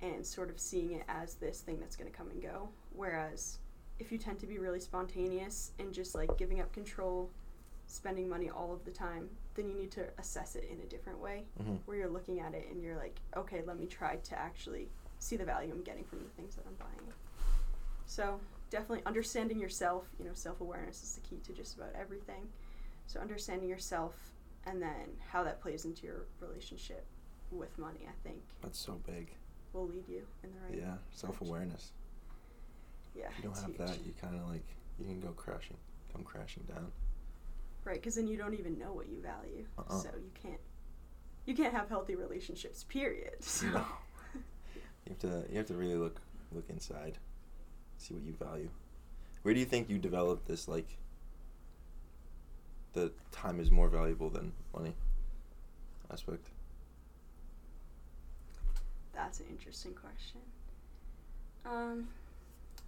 [0.00, 2.68] and sort of seeing it as this thing that's going to come and go.
[2.92, 3.58] Whereas
[3.98, 7.30] if you tend to be really spontaneous and just like giving up control,
[7.86, 11.18] spending money all of the time, then you need to assess it in a different
[11.20, 11.76] way Mm-hmm.
[11.86, 15.36] where you're looking at it and you're like, okay, let me try to actually see
[15.36, 17.12] the value I'm getting from the things that I'm buying.
[18.06, 18.38] So
[18.70, 22.42] definitely understanding yourself, you know, self awareness is the key to just about everything.
[23.06, 24.14] So understanding yourself
[24.66, 27.04] and then how that plays into your relationship
[27.52, 29.28] with money, I think, That's so big.
[29.72, 30.78] will lead you in the right.
[30.86, 31.92] Yeah, self awareness.
[33.14, 33.26] Yeah.
[33.30, 33.78] If you don't have huge.
[33.78, 34.64] that, you kind of like
[34.98, 35.76] you can go crashing,
[36.12, 36.90] come crashing down.
[37.86, 39.96] Right, because then you don't even know what you value, Uh-uh.
[39.96, 40.60] so you can't.
[41.46, 42.82] You can't have healthy relationships.
[42.84, 43.36] Period.
[43.42, 43.68] So.
[43.68, 43.84] No.
[45.06, 46.20] You have to you have to really look
[46.52, 47.16] look inside,
[47.96, 48.68] see what you value.
[49.42, 50.98] Where do you think you develop this like
[52.92, 54.94] the time is more valuable than money
[56.12, 56.48] aspect?
[59.14, 60.40] That's an interesting question.
[61.64, 62.08] Um,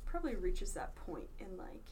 [0.06, 1.84] probably reaches that point in like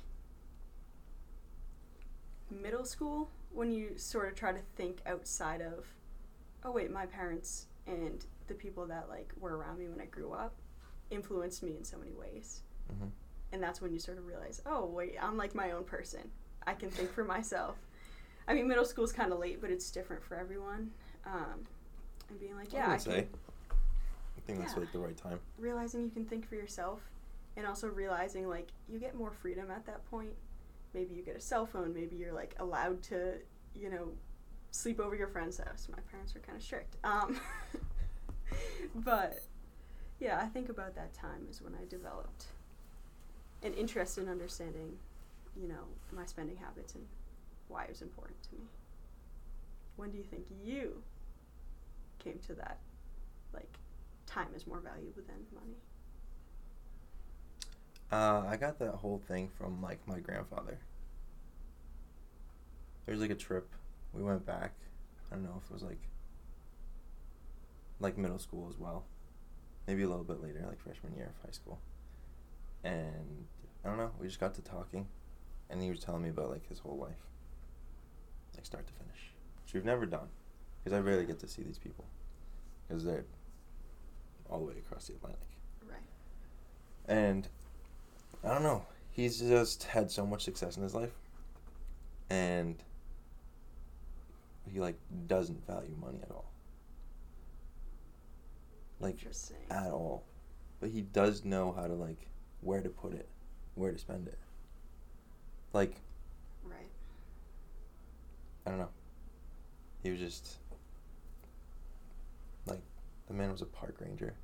[2.50, 5.86] middle school when you sort of try to think outside of,
[6.64, 10.32] oh wait, my parents and the people that like were around me when I grew
[10.32, 10.54] up
[11.10, 12.62] influenced me in so many ways.
[12.92, 13.08] Mm-hmm.
[13.52, 16.30] And that's when you sort of realize, oh wait, I'm like my own person.
[16.66, 17.76] I can think for myself.
[18.48, 20.90] I mean, middle school's kind of late, but it's different for everyone.
[21.24, 21.64] Um,
[22.28, 23.12] and being like, yeah, I I would can.
[23.14, 24.80] I think that's Yeah.
[24.80, 25.40] like the right time.
[25.58, 27.00] realizing you can think for yourself
[27.56, 30.34] and also realizing like you get more freedom at that point.
[30.96, 31.92] Maybe you get a cell phone.
[31.92, 33.34] Maybe you're like allowed to,
[33.74, 34.08] you know,
[34.70, 35.88] sleep over your friend's house.
[35.90, 36.96] My parents were kind of strict.
[37.04, 37.38] Um,
[38.94, 39.38] but
[40.18, 42.46] yeah, I think about that time is when I developed
[43.62, 44.96] an interest in understanding,
[45.54, 47.04] you know, my spending habits and
[47.68, 48.62] why it was important to me.
[49.96, 51.02] When do you think you
[52.18, 52.78] came to that,
[53.52, 53.78] like,
[54.24, 55.76] time is more valuable than money?
[58.10, 60.78] Uh, I got that whole thing from like my grandfather.
[63.04, 63.68] There was like a trip.
[64.12, 64.72] We went back.
[65.30, 66.00] I don't know if it was like
[67.98, 69.04] like middle school as well.
[69.86, 71.80] Maybe a little bit later, like freshman year of high school.
[72.84, 73.46] And
[73.84, 75.06] I don't know, we just got to talking
[75.70, 77.26] and he was telling me about like his whole life.
[78.54, 79.32] Like start to finish.
[79.64, 80.28] Which we've never done.
[80.82, 82.04] Because I rarely get to see these people.
[82.86, 83.24] Because they're
[84.48, 85.48] all the way across the Atlantic.
[85.88, 85.98] Right.
[87.08, 87.48] And
[88.44, 88.84] I don't know.
[89.10, 91.12] He's just had so much success in his life,
[92.30, 92.76] and
[94.70, 96.50] he like doesn't value money at all.
[99.00, 99.56] Like Interesting.
[99.70, 100.24] at all,
[100.80, 102.28] but he does know how to like
[102.60, 103.28] where to put it,
[103.74, 104.38] where to spend it.
[105.72, 105.94] Like
[106.64, 106.90] Right.
[108.66, 108.88] I don't know.
[110.02, 110.56] He was just
[112.66, 112.82] like
[113.28, 114.34] the man was a park ranger,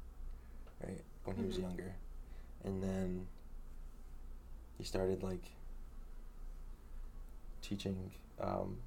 [0.85, 1.01] right?
[1.25, 1.63] When he was Mhm.
[1.63, 1.95] younger,
[2.65, 3.27] and then
[4.83, 5.45] he started like
[7.61, 8.11] teaching
[8.41, 8.79] um,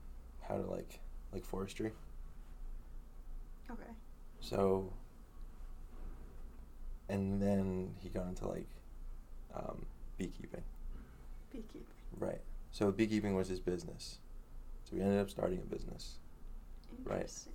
[0.41, 0.99] how to like
[1.31, 1.93] like forestry.
[3.71, 3.91] Okay.
[4.41, 4.91] So,
[7.07, 8.67] and then he got into like
[9.55, 9.85] um,
[10.17, 10.63] beekeeping.
[11.53, 11.85] Beekeeping.
[12.19, 12.41] Right.
[12.71, 14.17] So beekeeping was his business.
[14.83, 16.17] So he ended up starting a business.
[17.05, 17.21] Right.
[17.21, 17.53] Interesting.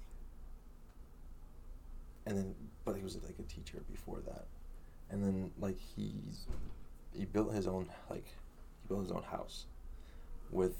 [2.24, 2.55] and then
[2.86, 4.47] but he was like a teacher before that
[5.11, 6.47] and then like he's
[7.13, 9.67] he built his own like he built his own house
[10.51, 10.77] with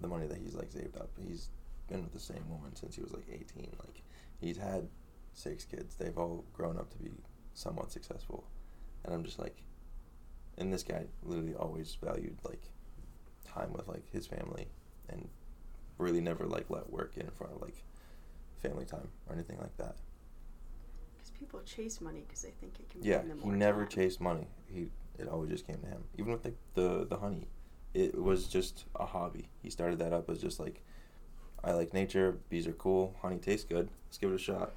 [0.00, 1.10] the money that he's like saved up.
[1.26, 1.48] He's
[1.88, 4.02] been with the same woman since he was like 18 like
[4.40, 4.88] he's had
[5.32, 5.96] six kids.
[5.96, 7.10] They've all grown up to be
[7.54, 8.44] somewhat successful.
[9.04, 9.62] And i'm just like
[10.58, 12.62] and this guy literally always valued like
[13.44, 14.68] time with like his family
[15.08, 15.28] and
[15.98, 17.82] really never like let work in front of like
[18.62, 19.96] family time or anything like that.
[21.14, 23.88] Because people chase money because they think it can yeah he never time.
[23.88, 24.46] chased money.
[24.72, 24.88] He
[25.22, 26.04] it always just came to him.
[26.18, 27.48] Even with like the the honey
[27.94, 29.48] it was just a hobby.
[29.62, 30.82] He started that up as just like
[31.64, 34.72] i like nature bees are cool honey tastes good let's give it a shot.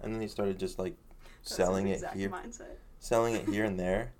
[0.00, 0.94] And then he started just like
[1.42, 2.76] That's selling it here Mindset.
[2.98, 4.12] selling it here and there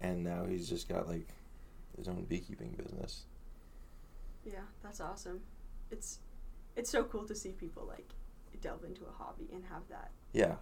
[0.00, 1.28] and now he's just got like
[1.96, 3.24] his own beekeeping business.
[4.44, 5.40] Yeah, that's awesome.
[5.90, 6.18] It's
[6.76, 8.10] it's so cool to see people like
[8.60, 10.54] delve into a hobby and have that yeah.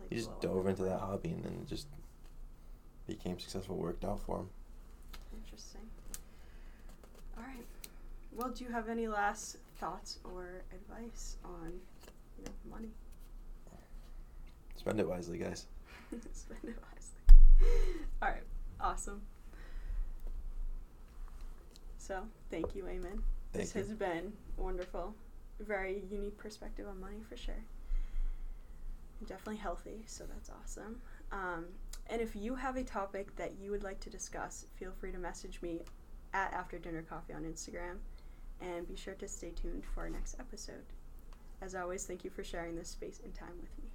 [0.00, 1.86] like he just dove into that hobby and then just
[3.06, 4.48] became successful worked out for him
[5.44, 5.82] Interesting.
[7.36, 7.64] All right.
[8.32, 11.72] Well, do you have any last thoughts or advice on
[12.38, 12.90] you know money?
[14.76, 15.66] spend it wisely guys
[16.32, 17.68] Spend it wisely.
[18.22, 18.42] All right.
[18.80, 19.22] Awesome.
[21.98, 23.22] So, thank you, Amen.
[23.52, 23.80] Thank this you.
[23.80, 25.14] has been wonderful.
[25.60, 27.64] Very unique perspective on money for sure.
[29.26, 31.00] Definitely healthy, so that's awesome.
[31.32, 31.64] Um,
[32.08, 35.18] and if you have a topic that you would like to discuss, feel free to
[35.18, 35.82] message me
[36.32, 37.98] at After Dinner Coffee on Instagram.
[38.60, 40.84] And be sure to stay tuned for our next episode.
[41.60, 43.90] As always, thank you for sharing this space and time with me.